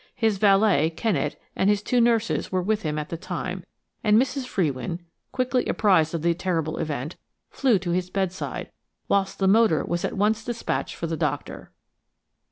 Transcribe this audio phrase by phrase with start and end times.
[0.15, 3.63] His valet, Kennet, and his two nurses were with him at the time,
[4.03, 4.47] and Mrs.
[4.47, 7.17] Frewin, quickly apprised of the terrible event,
[7.51, 8.71] flew to his bedside,
[9.07, 11.69] whilst the motor was at once despatched for the doctor.